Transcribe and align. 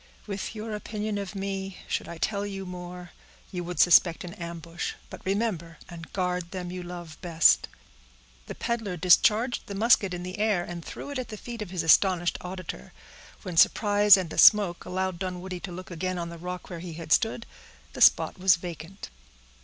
With 0.25 0.55
your 0.55 0.73
opinion 0.73 1.19
of 1.19 1.35
me, 1.35 1.77
should 1.87 2.07
I 2.07 2.17
tell 2.17 2.43
you 2.43 2.65
more, 2.65 3.11
you 3.51 3.63
would 3.63 3.79
suspect 3.79 4.23
an 4.23 4.33
ambush. 4.33 4.93
But 5.11 5.23
remember 5.23 5.77
and 5.87 6.11
guard 6.11 6.49
them 6.49 6.71
you 6.71 6.81
love 6.81 7.21
best." 7.21 7.67
The 8.47 8.55
peddler 8.55 8.97
discharged 8.97 9.67
the 9.67 9.75
musket 9.75 10.11
in 10.15 10.23
the 10.23 10.39
air, 10.39 10.63
and 10.63 10.83
threw 10.83 11.11
it 11.11 11.19
at 11.19 11.27
the 11.27 11.37
feet 11.37 11.61
of 11.61 11.69
his 11.69 11.83
astonished 11.83 12.39
auditor. 12.41 12.93
When 13.43 13.57
surprise 13.57 14.17
and 14.17 14.31
the 14.31 14.39
smoke 14.39 14.85
allowed 14.85 15.19
Dunwoodie 15.19 15.61
to 15.65 15.71
look 15.71 15.91
again 15.91 16.17
on 16.17 16.29
the 16.29 16.39
rock 16.39 16.71
where 16.71 16.79
he 16.79 16.93
had 16.93 17.11
stood, 17.11 17.45
the 17.93 18.01
spot 18.01 18.39
was 18.39 18.55
vacant. 18.55 19.11